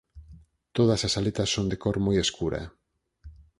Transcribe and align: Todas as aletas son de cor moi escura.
Todas 0.77 1.01
as 1.07 1.13
aletas 1.19 1.53
son 1.55 1.65
de 1.71 1.77
cor 1.83 1.97
moi 2.05 2.17
escura. 2.25 2.61